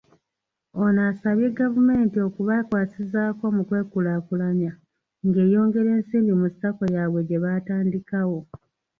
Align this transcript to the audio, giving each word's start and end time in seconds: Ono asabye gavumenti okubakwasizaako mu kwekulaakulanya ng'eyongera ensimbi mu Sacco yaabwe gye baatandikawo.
Ono 0.83 0.99
asabye 1.11 1.47
gavumenti 1.59 2.17
okubakwasizaako 2.27 3.43
mu 3.55 3.63
kwekulaakulanya 3.67 4.71
ng'eyongera 5.27 5.89
ensimbi 5.97 6.33
mu 6.41 6.47
Sacco 6.59 6.85
yaabwe 6.95 7.19
gye 7.27 7.41
baatandikawo. 7.43 8.39